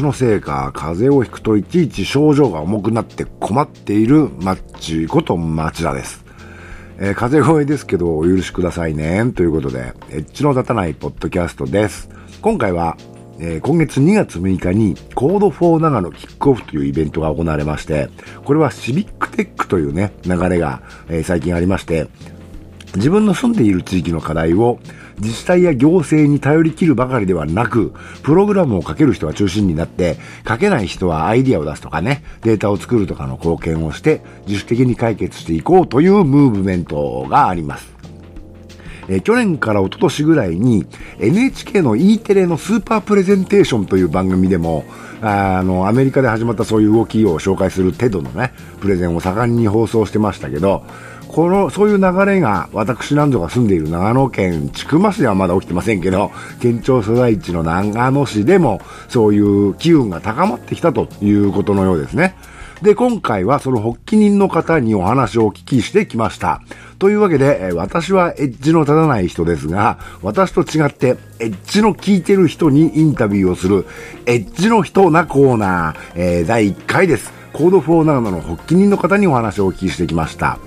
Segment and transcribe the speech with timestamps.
[0.00, 6.24] 年のせいか風邪をひくといちいち症状が重くなって困っているマッチこと町田です。
[6.98, 9.30] えー、風邪声ですけどお許しくださいね。
[9.32, 12.08] ということで、エッジの立たないポッドキャストです。
[12.40, 12.96] 今回は、
[13.38, 18.08] えー、今月2月6日に Code for 長野キックオフというイベントが行われまして、
[18.44, 22.08] これはシビックテックというね、流れが、えー、最近ありまして、
[22.96, 24.80] 自分の住んでいる地域の課題を
[25.20, 27.92] 自治体や行政に頼りきるばかりではなく、
[28.22, 30.16] プログラムを書ける人が中心になって、
[30.48, 38.00] 書けない人はアイディアを出すとかね、データを作るとかの貢献をして、自主的に解決していこうというムーブメントがあります。
[39.10, 40.86] え去年から一昨年ぐらいに
[41.18, 44.84] NHK の E テレのスーパープレゼンテーションという番組でも
[45.20, 50.84] あのアメリカで始まったそういう動きを紹介するテドのねプレゼンを盛んに放送してましたけど
[51.32, 62.34] この、そういう流れが、私なんぞが住んでいる長野県千曲市ではまだ起きてませんけど、県庁所在地の長野市でも、そういう機運が高まってきたということのようですね。
[62.82, 66.62] で、今回はその発起人の方にお話をお聞きしてきました。
[66.98, 73.86] というわけで、私はエッジの立たない人ですが、私と違って、エッジの聞いてる人にインタビューをする、
[74.26, 77.32] エッジの人なコーナー、えー、第1回です。
[77.52, 80.58] コード4長野の発起人の方にお話をお聞きしてきました。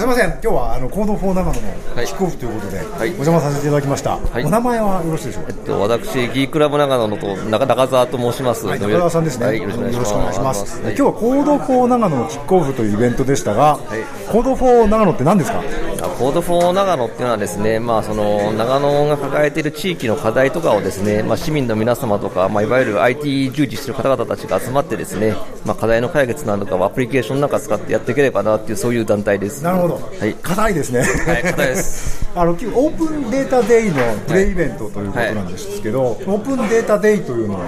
[0.00, 1.74] すみません、今日はあの Code for 長野の
[2.06, 4.16] キックオフということで、はい、お邪魔させていただきました。
[4.16, 5.50] はい、お名前はよろしいでしょうか？
[5.50, 8.66] えっと私 GEEKLAB 長野のと中中澤と申します。
[8.66, 9.46] はい、中澤さんですね。
[9.46, 10.80] はい、よろしくお願いします。
[10.80, 13.78] 今日は Code for 長野のキックオフというイベントでしたが、
[14.30, 15.62] Code for 長野って何ですか？
[16.08, 29.62] Code for 長野っていうのはですね、まあその長野が抱えている地域の課題とかをですね、まあ市民の皆様とか、まあいわゆる IT 従事している方々たちが集まってですね、まあ課題の解決などかアプリケーションなんか使ってやっていければなっていうそういう団体です。
[29.62, 29.94] なるほど。
[29.94, 30.34] はい。
[30.34, 31.00] 課題ですね。
[31.00, 32.28] はい、課題です。
[32.34, 37.66] あのオープンデータデイのプレイイベントということなんですけど、はいはい、オープンデータデイというのは？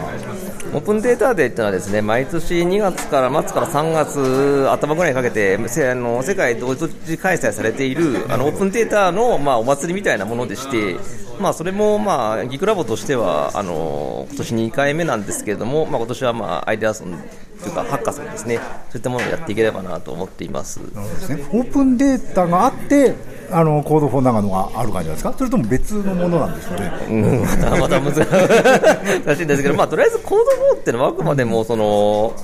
[0.73, 10.97] オープンデータデーっていうのはですね毎年2月から末から3月頭ぐらいにかけてせあの世界同時開催されているあのオープンデータの、まあ、お祭りみたいなものでして、
[11.39, 17.23] まあ、それも、まあ、ギクラボとしてはあの今年2回目なんですけれども、まあ、今年は、まあ、アイデアソン
[17.63, 18.59] というかハッカソンですね。
[18.91, 20.81] そういったものをやっていければなと思っています。
[20.81, 23.15] なるほどです、ね、オープンデータがあって
[23.57, 25.33] あの Code for 長野がある感じですか？
[25.37, 28.13] それとも別のものなんですかね、うん、またまた難
[29.37, 32.35] しいんですけど、まあ、とりあえず Code for っていうのはあくまでもその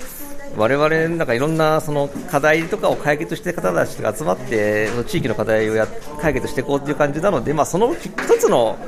[0.60, 5.88] 我々なんかいろんなその課題とかを解決してる方たちが集まって地域の課題をや
[6.21, 8.78] 解決していこうという感じなので、まあ、その一つの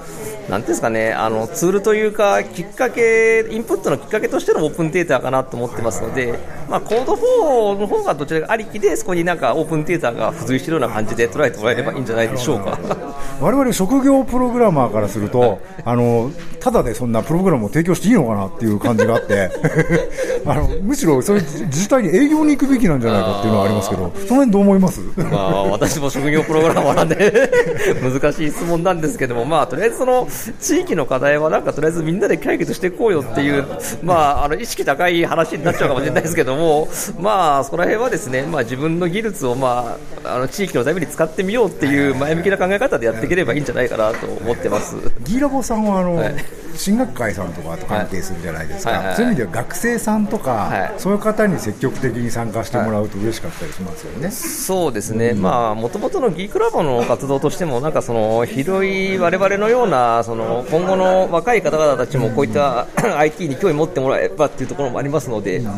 [0.48, 6.38] なんですかね、あのツールというか、きっかけ、インプットのきっかけとしてのオープンデータかなと思ってますので、
[6.68, 12.78] まあ、コード4の方がどちらかありきで、そこになんかオープンデータが付随しているような感じで捉えてもらえればいいんじゃないでしょうか。
[13.40, 16.30] 我々職業プログラマーからすると、あの
[16.60, 19.50] ただでそんなプログラムを提供していいのかなっていう感じがあって
[20.44, 25.00] あのむしろそういう自治体に営業に行くべきなんじゃないかっていうのはありますけどその辺どう思います？
[25.16, 27.50] まあ私も職業プログラマーなんで
[28.02, 30.28] 難しい質問なんですけどもまあとりあえずその
[30.60, 33.64] 地域の課題はなんかとりあえずみんなで解決していこうよっていう
[34.02, 36.88] まああの意識高い話になっちゃうかもしれないですけども
[37.20, 44.96] まあそこら辺はですねまあ自分の技術をまああの地域のために使ってみようっていう前向きな考え方でやっていければいいんじゃないかなと思ってます。
[45.24, 46.34] ギーラボさんはあの、はい
[46.76, 48.98] 進学会さんとかと関係するじゃないですか、はい。
[48.98, 49.06] はい。
[49.08, 65.68] はい、そういう意味では学生さんとか、はい、そういう方に積極的に参加してもらうと嬉しかったりしますよね、はい、そうですね、もともとのギークラボの活動としても、なんかその広い我々のようなその今後の若い方々たちもこういった、うん、IT に興味持ってもらえばっていうところもありますので、うん、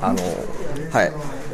[0.00, 0.18] あの
[0.90, 1.12] はい、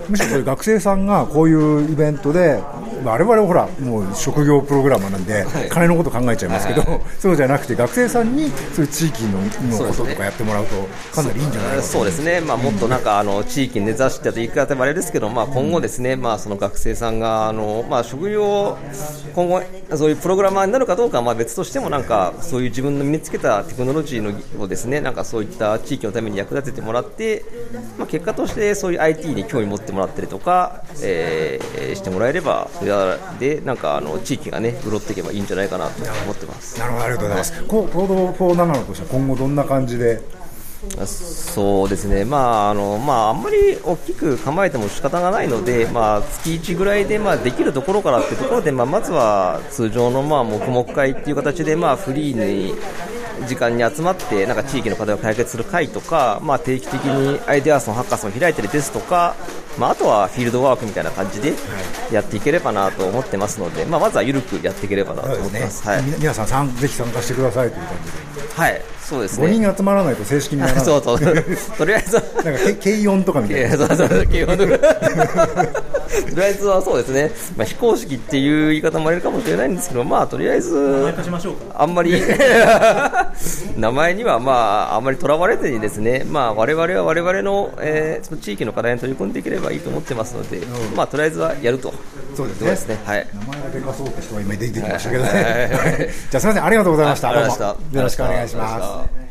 [0.09, 2.62] むしろ学生さんがこういうイベントで
[3.05, 18.79] 我々ほらもう職業プログラマーなんで、金のこと考えちゃいますけど、そうじゃなくて学生さんにそういう地域ののこととかやってもらうとかなりいいんじゃないかそうですね、まあ、もっとなんかあの地域に根ざしてと言い方もあれですけど、まあ、今後ですね、まあ、その学生さんがあの、まあ、職業
[19.35, 19.62] 今後
[19.97, 27.44] そういうプログラマーになるかどうかはまあ別としてもなんかそういう自分の身につけたテクノロジーのをですねなんかそういった地域のために役立ててもらって、
[27.99, 32.89] まあ、結果としてそういう IT に興味持ってもらったりとか、えー、してもらえればそれは
[33.38, 36.78] でなんかあの地域がね潤っていけばいいんじゃないかなと思ってます。
[36.78, 40.20] なるほどありがとうございます、はい、行動フォー長野としては今後どんな感じで？
[41.04, 52.75] そうですね、まああのまあ、あんまり大きく構えても仕方がないので、まあ、月1ぐらいで、まあ、できるところからっていうところで、まあ、まずは通常の、まあ、黙々会っていう形で、まあ、フリーに
[53.46, 59.34] 時間に集まってなんか地域の課題を解決する会とか、まあ、定期的にアイデアソン、ハッカソンを開いたりですとか、
[59.78, 61.54] まあ、あとはフィールドワークみたいな感じで
[62.12, 65.87] やっていければなと思ってますので、まあ、まずは緩くやっていければなと思ってます。
[65.87, 68.54] はい、皆さんさんぜひ参加してくださいという感じで。
[68.54, 69.48] はいそうですね。
[69.48, 70.84] 5人集まらないと正式にならない。
[70.87, 71.19] そうそう。
[71.19, 72.22] とりあえずは。
[72.44, 73.76] なんか、 軽音とかみたいな。
[73.76, 76.00] 軽音とか。
[76.31, 77.31] とりあえずはそうですね。
[77.57, 81.15] まあ、非公式っていう言い方もあるかもしれないんですけど、まあ、とりあえず、
[81.75, 82.21] あんまり、
[83.77, 84.53] 名前にはま
[84.93, 91.93] あ、あんまりとらわれずにですね、まあ、我々は我々の、えー、その地域の課題に取り組んでいければいいと思ってますので、うん、まあ、とりあえずはやると。
[92.35, 92.77] そうですね。
[92.77, 93.27] すねはい。
[93.35, 95.31] 名前がでかそうって人は今出てきましたけどね。
[96.31, 97.33] じゃあ、すみません、ありがとうございました。
[97.33, 97.99] どうも。
[97.99, 99.30] よろしくお願いします。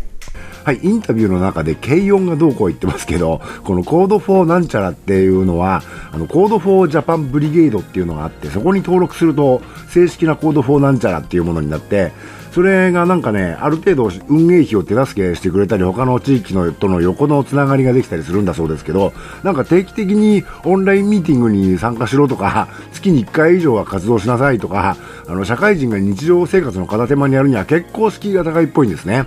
[0.63, 12.11] はい、インタビューの中で軽音がどうこう言ってますけど、このコード4なんちゃらっていうのは、あの、コード4ジャパンブリゲードっていうのがあって、そこに登録すると、正式なコード4なんちゃらっていうものになって、
[12.51, 19.13] それがなんかね、ある程度運営費を手助けしてくれたり、他の地域のとの横のつながりができたりするんだそうですけど、
[19.43, 24.97] なんか定期的にオンラインミーティングに参加しろとか、月に1回以上は活動しなさいとか、
[25.27, 29.25] あの、社会人が日常生活の片手間にやるには結構敷居が高いっぽいんですね。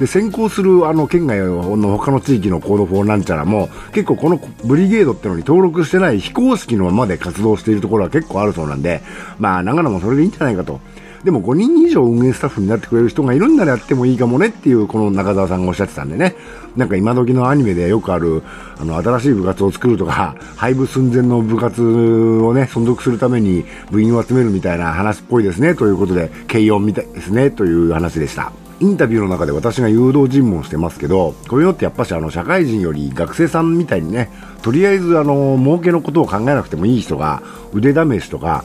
[0.00, 9.02] で先行するあの県外の他の地域のコード4なんちゃらも結構このブリゲードってのに登録してない非公式のままで活動しているところは結構あるそうなんで、
[9.38, 10.80] まあ長野もそれでいいんじゃないかと。
[11.22, 16.34] でも5人以上運営スタッフになってくれる人がいるんならやってもいいかもねっていうこの中澤さんがおっしゃってたんでね。
[16.76, 18.42] なんか今時のアニメでよくある、
[18.78, 25.74] あの、新しい部活を作るとか、廃部寸前の部活をね、存続するために部員を集めるみたいな話っぽいですね。
[25.74, 27.50] ということで、軽音みたいですね。
[27.50, 28.50] という話でした。
[28.80, 34.30] インタビューの中で私が誘導尋問してますけど、こういうのってやっぱしあの社会人より学生さんみたいにね、
[34.62, 37.42] とりあえずあの儲けのことを考えなくてもいい人が
[37.74, 38.64] 腕試しとか、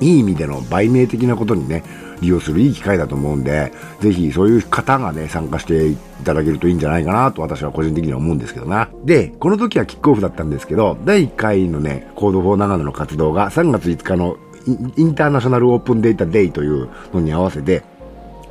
[0.00, 1.84] いい意味での売名的なことにね、
[2.20, 8.88] 利用するいい機会だと思うんで、ぜひそういう方がね、参加していただけるといいんじゃないかなと私は個人的には思うんですけどな。
[9.04, 14.38] で、この時はキックオフだったんですけど、第1回のね、コード4長野の活動が3月5日の
[14.96, 17.84] インターナショナルオープンデータデイというのに合わせて、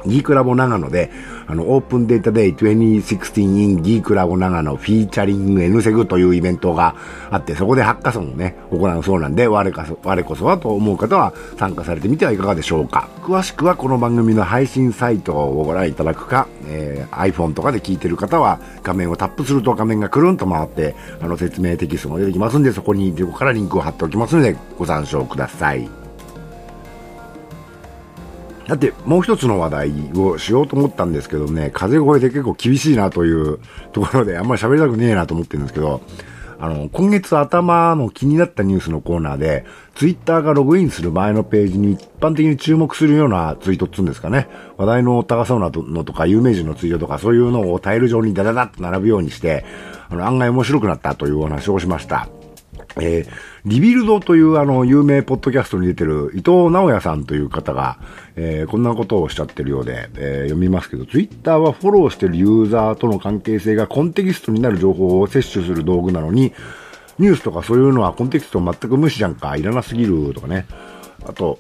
[0.08, 1.12] ギークラボ長野で、
[1.48, 6.96] あの、オープンデータデイ2016 in ギークラボ長野フィーチャリング N セグというイベントが
[7.30, 13.10] あって、そこでハッカソンをね、行うそうなんで、我か我こそはと思う方は参加されてみてはいかがでしょうか。
[13.22, 26.05] 詳しくはこの番組の配信サイトをご覧いただくか、えー、iPhone とかで聞いてる方は画面をタップすると画面がくるんと回って、あの、説明テキストも出てきますんで、そこに、こからリンクを貼っておきますので、ご参照ください。
[28.68, 33.60] だってもう一つの話題をしようと思ったんですけどね、風声で結構厳しいなという
[33.92, 36.02] ところであんまり喋りたくねえなと思ってるんですけど、
[36.60, 44.48] あの、今月頭の気になったニュースのコーナーで、ツイッターがログインする前のページに一般的に注目するようなツイートっつうんですかね。
[44.78, 49.66] 話題の高そうなのとか、有名人のツイートとか、そういうのをタイル状にダダダッと並ぶようにして、
[50.10, 52.30] あの、案外面白くなったというお話をしました。
[52.98, 53.30] えー、
[53.66, 57.98] リビルドというあの、有名ポッドキャストに出てる伊藤直也さんという方が、
[58.36, 66.54] えー、こんなことをおっしゃってるようで、えー、読みますけど、ツイッターはフォローしてるユーザーとの関係性がコンテキストになる情報を摂取する道具なのに、
[67.18, 70.66] ニュースとかそういうのはコンテキスト全く無視じゃんか、いらなすぎるとかね。
[71.26, 71.60] あと、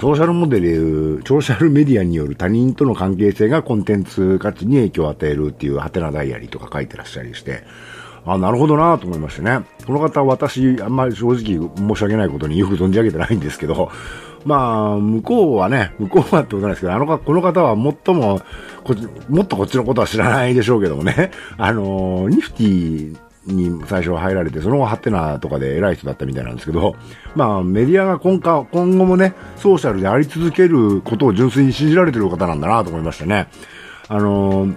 [0.00, 7.64] ソーシャルモデル、ソーシャルメディアによる他人との関係性がコンテンツ価値に影響を与えるっていうハテナダイアリーとか書いてらっしゃりして、
[8.26, 9.60] あ、なるほどなと思いましてね。
[9.86, 13.90] この方、私、あんまり正直申し訳ないことによ く存じ上げてないんですけど、
[14.44, 18.40] まあ、向こうはね、向こうはってことないですけど、あの、この方は最も、
[18.84, 18.94] こ
[19.28, 26.96] もっとこっちのことは知らないでしょうけどもね、 あの、ニフティに最初は入られて、その後ハテナとかで偉い人だったみたいなんですけど、
[27.34, 33.48] まあメディアが今今後もね、ソーシャルであり続けることを純粋に信じられてる方なんだなと思いましたね。
[34.08, 34.68] あの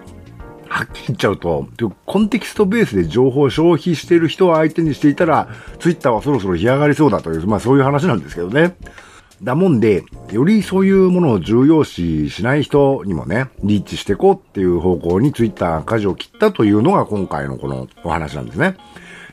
[0.74, 1.68] はっきり言っちゃうと、
[2.08, 8.76] コンテキストベースで情報を消費している人を相手にしていたら、ツイッターはそろそろ干上がりそうだという、まあそういう話なんですけどね。
[9.44, 18.76] だもんで、よりそういうものを重要視しない人にもね、リーチしていこうっていう方向にツイッターが舵を切ったというのが今回のこのお話なんですね。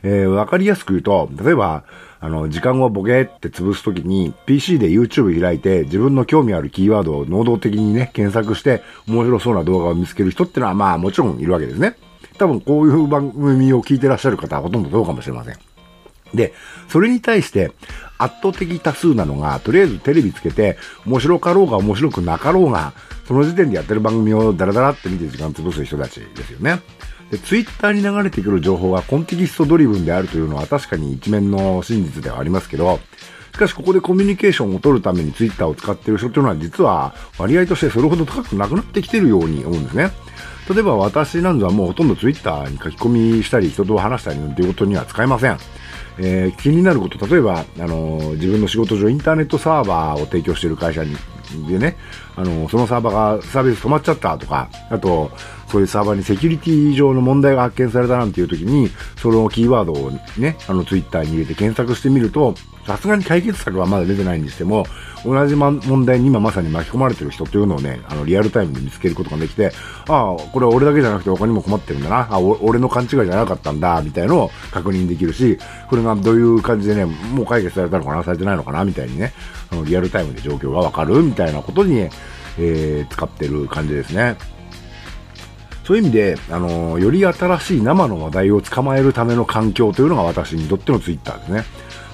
[0.03, 1.85] えー、わかりやすく言うと、例えば、
[2.23, 11.95] あの、時間をボケって潰すときに、PC で YouTube 開いて、自分の興味あるキーワードを能動的にね、検索して、面白そうな動画を見つける人ってのは、まあもちろんいるわけですね。
[12.37, 15.57] 多分こういう番組を聞いてらっしゃる方はほとんどそうかもしれません。
[16.35, 16.53] で、
[16.89, 17.71] それに対して、
[18.19, 22.93] 圧倒的多数なのが、とりあえずテレビつけて、面白かろうが面白くなかろうが、
[23.27, 26.81] その時点でやってる番組をダラダラって見て時間潰す人たちですよね。
[27.31, 32.99] で、ツイッターに流れてくる情報がコンテキストドリブンであるというのは確かに一面の真実ではありますけど、
[33.53, 40.11] しかしここでコミュニケーションを取るためにツイッターを使っている人というのは実は割合としてそれほど高くなくなってきているように思うんですね。
[40.69, 45.57] 例えば私なんぞはもうほとんどツイッターに書き込みしたり人と話したりということには使えません。
[46.17, 51.15] えー、気になること、例えば、あのー、自分の仕事上インターネットサーバーを提供している会社に
[51.67, 51.97] でね、
[52.35, 55.31] あの、そのサーバーがサービス止まっちゃったとか、あと、
[55.67, 62.55] そういうサーバーにセキュリティ上の問題が発見されたなんていう時に、そのキーワードをね、あのツイッターに入れて検索してみると、
[62.91, 64.85] さすがに解決策はまだ出てないにしても、
[65.23, 69.71] 同じ、問題に今まさに巻き込まれてる人というのをね、あの、リアルタイムで見つけることができて、
[70.07, 75.57] ああ、これは俺だけじゃなくて他にも困ってるんだな、あ俺の勘違いじゃなかったんだ、みたいのを確認できるし、
[75.89, 79.33] これがどういう感じでね、もう解決されたのかな、されてないのかな、みたいにね、
[79.71, 82.09] あの、リアルタイムで状況がわかる、みたいなことに、ね、
[82.57, 84.35] えー、使ってる感じですね。
[85.83, 91.63] そういう意味で、あのより新しい生の話題を捕まえるための環境というのが私にとってのツイッターですね。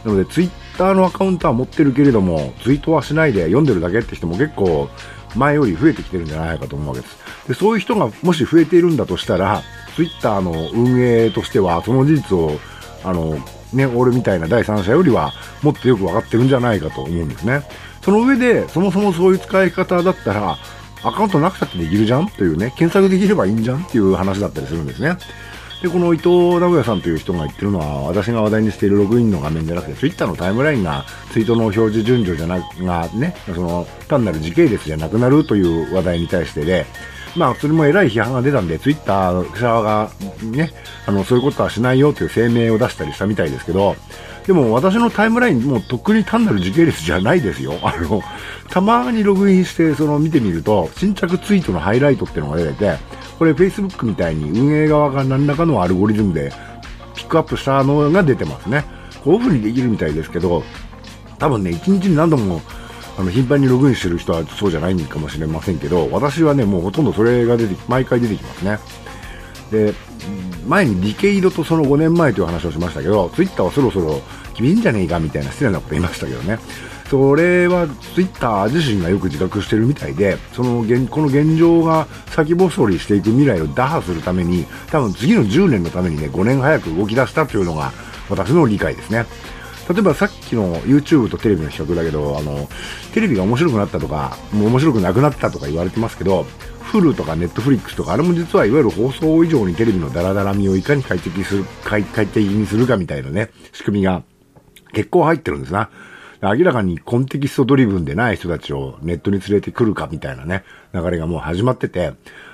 [0.06, 4.90] なので、ツイッターのアカウントは持ってるけれども、ツイートはしないで読んでるだけって人も結構
[5.36, 7.18] 前より増えてきてるんじゃないかと思うわけです。
[7.48, 9.64] で、そういう人がもし増えているんだとしたら、
[9.96, 12.60] ツイッターの運営としては、その事実を、
[13.04, 13.38] あの、
[13.74, 17.64] ね、俺みたいな第三者よりはもっとよく分かってるんじゃないかと思うんですね。
[18.02, 20.58] その上で、そもそもそういう使い方だったら、
[21.04, 25.18] アカウントなくたってできるじゃんというね、検索できればいいんじゃんっていう話だったりするんですね。
[25.82, 36.86] で、この伊藤直也さんという人が言ってるのは、私が話題にしているログインの画面じゃなくて、ツイッターのタイムラインがツイートの表示順序じゃながね、その単なる時系列じゃなくなるという話題に対してで、
[37.36, 40.10] まあ、それも偉い批判が出たんで、ツイッター側が
[40.42, 40.72] ね、
[41.06, 43.96] あの、そういうことはしないよという声明を出したりしたみたいですけど、
[44.48, 47.74] でも私のタイムラインもうとっくに単なる時系列じゃないですよ。
[47.84, 48.24] あの、
[48.70, 52.98] たまにログインして、その見てみると、新着ツイートのハイライトっていうのが出てて、
[53.38, 56.52] これ Facebook みたいに運営側が何らかのアルゴリズムで
[57.16, 58.86] ピックアップしたのが出てますね。
[59.24, 60.64] こういう風にできるみたいですけど、
[61.38, 62.62] 多分ね、1日に何度も
[63.18, 68.80] あの頻繁にログインしてる人はそうじゃないかもしれませんけど、私はね、もうほとんどそれが出て、毎回出てきますね。
[69.72, 69.94] で、
[70.66, 74.22] 前にディケイドとその5年前という話をしましたけど、ツイッターはそろそろ
[74.54, 76.60] 君いいんじゃねえかみたいな失礼なこと言いましたけどね。
[77.10, 87.92] それはツイッター自身がよく自覚してるみたいで、その現この現状が先細りしていく未来を打破するために、多分次の10年のためにね、5年早く動き出したというのが
[88.30, 89.26] 私の理解ですね。
[89.90, 92.68] 例えばさっきの YouTube とテレビの比較だけど、あの、
[93.14, 96.46] テレビが面白くなったとか、もう面白くなくなったとか言われてますけど、
[96.82, 104.24] Hulu とかネットフリックスとか、あれも実はいわゆる放送以上にテレビのダラダラみをいかに快適する、快適にするかみたいなね、仕組みが
[104.92, 105.90] 結構入ってるんですな。
[106.42, 110.64] 明らかにコンテキストドリブンでない人たちをネットに連れてくるかみたいなね、
[110.94, 112.14] 流れがもう始まってて、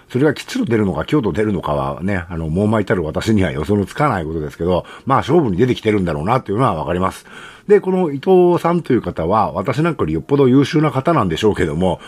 [0.09, 7.25] それが吉と出るのか凶と出るのかはね、あの、もう老いたる私には予想のつかないことですけど、まあ勝負に出てきてるんだろうなっていうのはわかります。
[7.67, 11.99] で、この伊藤さんという方は、私なんかよりよっぽど優秀な方なんでしょうけども、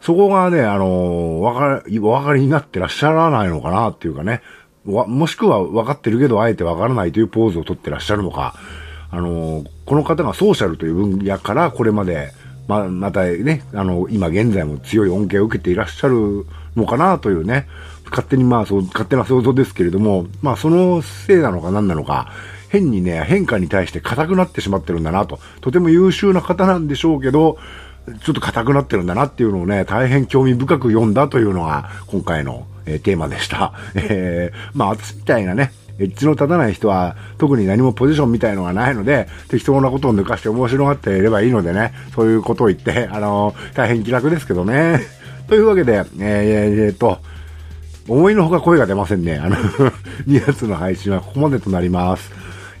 [0.00, 4.42] そこがね、あの、わかり、お分かりになってらっしゃらないのかなっていうかね、
[4.86, 8.54] わもしくは分かってるけど、あえて分からないというポーズをとってらっしゃるのか、
[9.14, 12.32] あの、この方がソーシャルという分野からこれまで、
[12.66, 17.68] ま、またね、あの、今現在も強い恩恵を受けていらっしゃるのかなというね、
[18.10, 22.32] 勝手にまあそう、勝手な想像ですけれども、まあそのせいなのか何なのか、
[22.70, 25.38] 変にね、変化に対して硬くなってしまってるんだなと。
[25.60, 27.58] とても優秀な方なんでしょうけど、
[28.24, 33.72] ちょっと硬くなってるんだなっていうのをね、大変興味深く読んだというのが今回の、えー、テーマでした。
[33.94, 45.00] えー、まあ私みたいなね、エッジの立たない人は特に何もポジションみたいのがないので、適当なことを抜かして面白がっていればいいのでね、そういうことを言って、あのー、大変気楽ですけどね。
[45.48, 47.18] というわけで、えー、えー、っと、
[48.08, 49.38] 思いのほか声が出ませんね。
[49.38, 49.56] あの
[50.26, 52.32] 2月の配信はここまでとなります。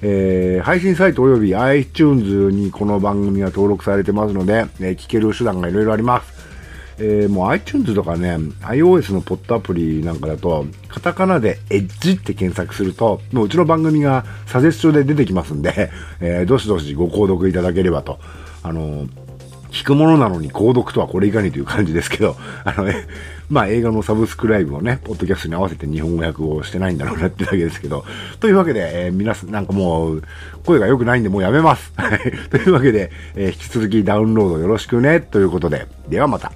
[0.02, 6.43] えー、配信サイト及び iTunes にこの番組が登録されてますので、えー、聞ける手段がいろいろあります。
[6.98, 18.18] えー、もう iTunes とかね、iOS のポットアプリなんかだと、カタカナでエッジって検索すると、もううちの番組がサジェストで出てきますんで、えー、どしどしご購読いただければと。
[18.62, 19.24] あのー
[19.74, 23.08] 聞くものなのに購読とはこれいかにという感じですけど、あのね、
[23.50, 28.04] まあ映画のサブスクライブをね、ポッドキャストに合わせて日本語訳をしてないんだろうなってだけですけど、
[28.38, 30.22] というわけで、えー、皆さん、なんかもう、
[30.64, 31.92] 声が良くないんでもうやめます。
[31.96, 32.20] はい。
[32.50, 36.52] というわけで、えー、引き続きダウンロードよろしくね、ということで、ではまた。